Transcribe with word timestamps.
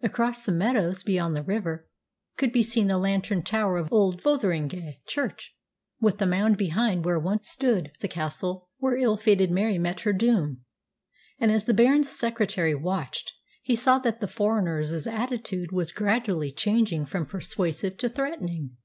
Across 0.00 0.46
the 0.46 0.52
meadows, 0.52 1.02
beyond 1.02 1.34
the 1.34 1.42
river, 1.42 1.88
could 2.36 2.52
be 2.52 2.62
seen 2.62 2.86
the 2.86 2.96
lantern 2.98 3.42
tower 3.42 3.78
of 3.78 3.92
old 3.92 4.22
Fotheringhay 4.22 5.00
church, 5.06 5.56
with 6.00 6.18
the 6.18 6.26
mound 6.26 6.56
behind 6.56 7.04
where 7.04 7.18
once 7.18 7.50
stood 7.50 7.90
the 7.98 8.06
castle 8.06 8.68
where 8.78 8.96
ill 8.96 9.16
fated 9.16 9.50
Mary 9.50 9.76
met 9.76 10.02
her 10.02 10.12
doom. 10.12 10.64
And 11.40 11.50
as 11.50 11.64
the 11.64 11.74
Baron's 11.74 12.10
secretary 12.10 12.76
watched, 12.76 13.32
he 13.60 13.74
saw 13.74 13.98
that 13.98 14.20
the 14.20 14.28
foreigner's 14.28 15.04
attitude 15.04 15.72
was 15.72 15.90
gradually 15.90 16.52
changing 16.52 17.04
from 17.06 17.26
persuasive 17.26 17.96
to 17.96 18.08
threatening. 18.08 18.76